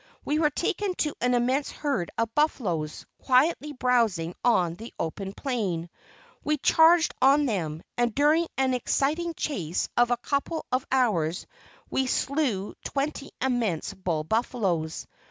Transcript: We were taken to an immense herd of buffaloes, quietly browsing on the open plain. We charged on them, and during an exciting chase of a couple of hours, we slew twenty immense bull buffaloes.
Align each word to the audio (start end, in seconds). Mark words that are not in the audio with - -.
We 0.25 0.39
were 0.39 0.49
taken 0.49 0.95
to 0.95 1.13
an 1.21 1.35
immense 1.35 1.69
herd 1.71 2.09
of 2.17 2.33
buffaloes, 2.33 3.05
quietly 3.23 3.73
browsing 3.73 4.33
on 4.43 4.73
the 4.73 4.91
open 4.99 5.31
plain. 5.31 5.91
We 6.43 6.57
charged 6.57 7.13
on 7.21 7.45
them, 7.45 7.83
and 7.99 8.15
during 8.15 8.47
an 8.57 8.73
exciting 8.73 9.35
chase 9.35 9.89
of 9.95 10.09
a 10.09 10.17
couple 10.17 10.65
of 10.71 10.87
hours, 10.91 11.45
we 11.91 12.07
slew 12.07 12.73
twenty 12.83 13.29
immense 13.41 13.93
bull 13.93 14.23
buffaloes. 14.23 15.05